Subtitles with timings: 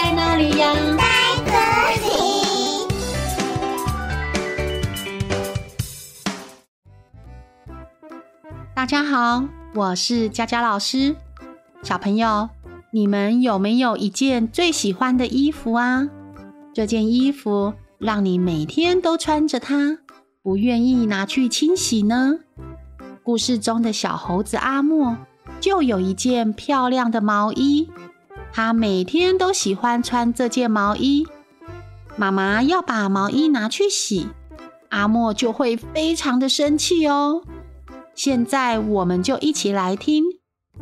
[0.00, 0.72] 在哪里呀？
[0.96, 1.02] 在
[1.44, 1.50] 这
[2.06, 2.08] 里。
[8.76, 9.42] 大家好，
[9.74, 11.16] 我是佳佳老师。
[11.82, 12.48] 小朋友，
[12.92, 16.08] 你们有没有一件最喜欢的衣服啊？
[16.72, 19.98] 这件衣服让你每天都穿着它，
[20.44, 22.38] 不愿意拿去清洗呢？
[23.24, 25.18] 故事中的小猴子阿莫
[25.58, 27.90] 就有一件漂亮的毛衣，
[28.52, 31.26] 他每天都喜欢穿这件毛衣。
[32.16, 34.28] 妈妈要把毛衣拿去洗，
[34.88, 37.42] 阿莫就会非常的生气哦。
[38.14, 40.24] 现在我们就一起来听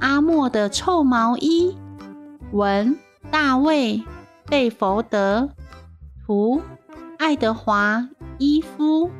[0.00, 1.76] 阿莫的臭毛衣。
[2.52, 2.98] 文：
[3.30, 4.02] 大卫·
[4.50, 5.48] 贝佛德，
[6.26, 6.60] 图：
[7.18, 7.96] 爱德华·
[8.36, 9.10] 伊夫。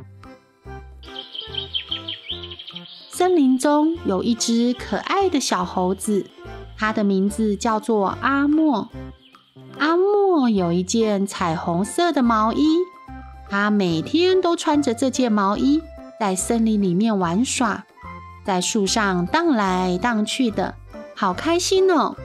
[3.08, 6.26] 森林中有一只可爱的小猴子，
[6.76, 8.88] 它的名字叫做阿莫。
[9.78, 12.78] 阿莫有一件彩虹色的毛衣，
[13.48, 15.82] 他每天都穿着这件毛衣
[16.18, 17.84] 在森林里面玩耍，
[18.44, 20.74] 在树上荡来荡去的，
[21.14, 22.16] 好开心哦！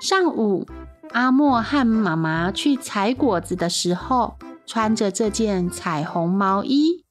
[0.00, 0.66] 上午，
[1.12, 4.36] 阿莫和妈妈去采果子的时候，
[4.66, 7.04] 穿着这件彩虹毛衣。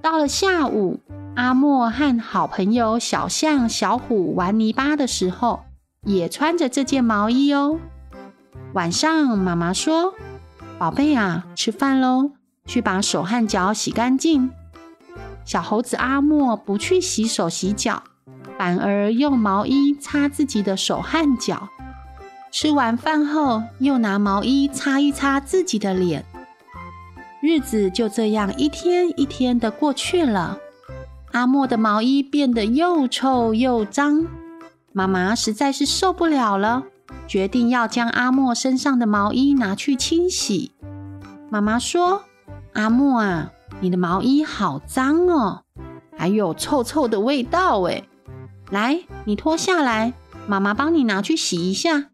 [0.00, 1.00] 到了下午，
[1.36, 5.64] 阿莫和好朋友小象、小虎玩泥巴的时候，
[6.04, 7.78] 也穿着这件毛衣哦。
[8.74, 10.14] 晚上，妈妈说
[10.78, 12.32] ：“宝贝啊，吃饭喽，
[12.66, 14.50] 去把手和脚洗干净。”
[15.44, 18.02] 小猴子阿莫不去洗手洗脚，
[18.58, 21.68] 反而用毛衣擦自己的手和脚。
[22.52, 26.24] 吃完饭后，又拿毛衣擦一擦自己的脸。
[27.40, 30.58] 日子就这样一天一天的过去了。
[31.32, 34.26] 阿莫的毛衣变得又臭又脏，
[34.92, 36.84] 妈妈实在是受不了了，
[37.28, 40.72] 决定要将阿莫身上的毛衣拿去清洗。
[41.48, 42.22] 妈妈说
[42.74, 45.62] ：“阿莫啊，你的毛衣好脏哦，
[46.16, 48.08] 还有臭臭的味道诶。
[48.70, 50.14] 来，你脱下来，
[50.48, 52.06] 妈妈帮你拿去洗一下。”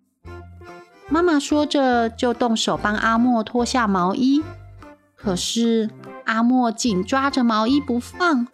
[1.09, 4.43] 妈妈说着，就动手帮阿莫脱下毛衣。
[5.15, 5.88] 可是
[6.25, 8.49] 阿莫紧抓着毛衣不放。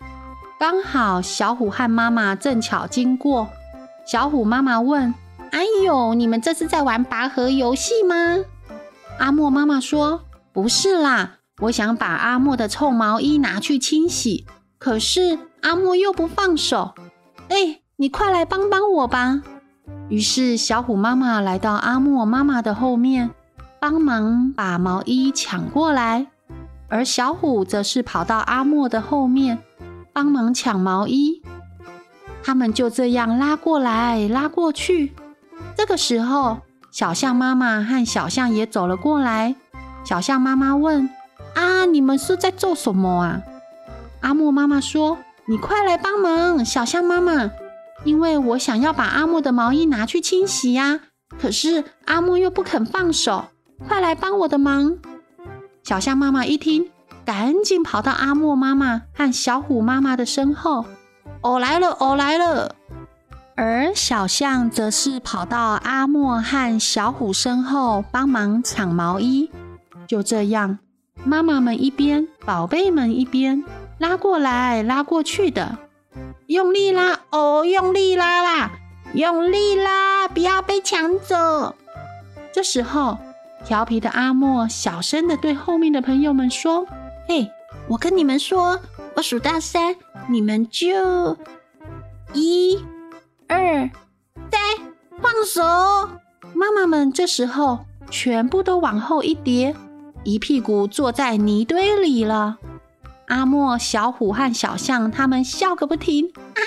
[0.63, 3.49] 刚好小虎和妈妈正巧经过，
[4.07, 5.13] 小虎妈妈问
[5.51, 8.15] ：“哎呦，你们这是在玩拔河游戏吗？”
[9.19, 10.21] 阿莫妈妈说
[10.55, 14.47] ：“不是啦，我想把阿莫的臭毛衣拿去清洗，
[14.79, 16.95] 可是阿莫又不放手。
[17.49, 19.43] 哎，你快来帮帮我吧！”
[20.09, 23.31] 于是小虎妈妈来到阿莫妈妈的后面，
[23.81, 26.29] 帮忙把毛衣抢过来，
[26.89, 29.59] 而小虎则是跑到阿莫的后面。
[30.13, 31.43] 帮忙抢毛衣，
[32.45, 35.15] 他们就这样拉过来拉过去。
[35.77, 36.59] 这个时候，
[36.91, 39.57] 小象妈妈和小象也走了过来。
[40.05, 41.09] 小象妈妈问
[41.55, 43.43] ：“啊，你们是在做什么啊？”
[44.21, 47.51] 阿木妈妈说：“你快来帮忙，小象妈妈，
[48.05, 51.01] 因为我想要把阿木的毛衣拿去清洗呀。
[51.41, 53.47] 可是阿木又不肯放手，
[53.89, 54.99] 快来帮我的忙。”
[55.83, 56.91] 小象妈妈一听。
[57.25, 60.85] 赶紧跑到阿莫妈妈和小虎妈妈的身后，
[61.41, 62.75] 我来了，我来了。
[63.55, 69.51] 而小象则是跑到阿莫和小虎身后帮忙抢毛衣。
[70.09, 70.79] 就这样，
[71.25, 73.63] 妈妈们一边，宝贝们一边
[73.99, 75.79] 拉过来拉过去的，
[76.47, 78.73] 用力拉哦，用力拉啦，
[79.15, 81.77] 用力拉，不要被抢走。
[82.53, 83.19] 这时候，
[83.65, 86.87] 调皮的阿莫小声的对后面的朋友们说。
[87.29, 87.51] 嘿，
[87.89, 88.81] 我跟你们说，
[89.15, 89.97] 我数到三，
[90.29, 91.37] 你们就
[92.33, 92.79] 一、
[93.49, 93.91] 二、
[94.51, 94.61] 三，
[95.21, 95.63] 放手！
[96.55, 99.75] 妈妈们这时候全部都往后一叠，
[100.25, 102.59] 一屁股坐在泥堆里了。
[103.29, 106.61] 阿莫、小虎和小象他们笑个不停，啊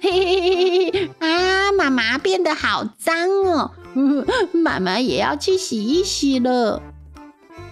[0.00, 1.72] 嘿嘿嘿啊！
[1.72, 3.72] 妈妈变得好脏哦，
[4.54, 6.80] 妈妈也要去洗一洗了。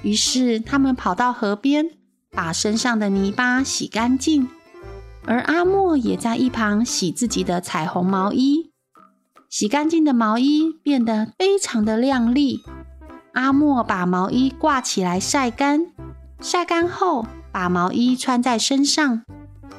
[0.03, 1.91] 于是他们跑到河边，
[2.31, 4.49] 把身上的泥巴洗干净，
[5.25, 8.73] 而阿莫也在一旁洗自己的彩虹毛衣。
[9.49, 12.63] 洗干净的毛衣变得非常的亮丽。
[13.33, 15.87] 阿莫把毛衣挂起来晒干，
[16.41, 19.23] 晒干后把毛衣穿在身上。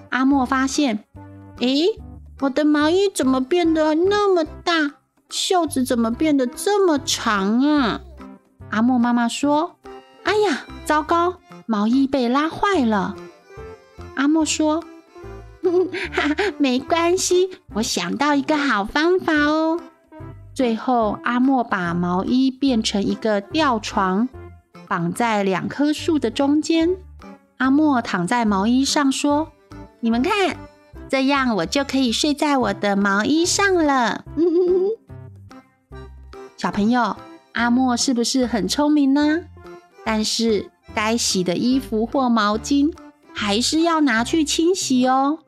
[0.10, 1.04] 阿莫发现，
[1.60, 2.00] 诶，
[2.42, 4.94] 我的毛衣怎么变得那么大？
[5.30, 8.02] 袖子怎么变得这么长啊？
[8.70, 9.76] 阿莫妈妈说。
[10.24, 11.36] 哎呀，糟糕！
[11.66, 13.16] 毛衣被拉坏了。
[14.16, 14.84] 阿莫说：“，
[16.14, 19.80] 哈哈，没关系，我想到一个好方法哦。”
[20.54, 24.30] 最后，阿莫把毛衣变成一个吊床，
[24.88, 26.96] 绑在两棵树的中间。
[27.58, 29.52] 阿莫躺在毛衣上说
[30.02, 30.58] ：“你们看，
[31.10, 34.26] 这样我就可以睡在我的毛衣上了。
[36.58, 37.16] ”小朋友，
[37.54, 39.46] 阿莫是不是很聪明呢？
[40.06, 42.94] 但是该洗的衣服或毛巾
[43.34, 45.40] 还是要拿去清洗哦，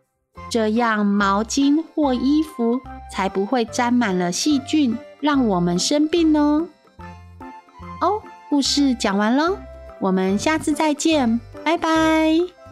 [0.50, 2.80] 这样毛巾或衣服
[3.12, 6.68] 才不会沾满了细菌，让我们生病哦。
[8.02, 9.58] 哦，故事讲完喽，
[10.00, 12.65] 我们下次再见，拜拜。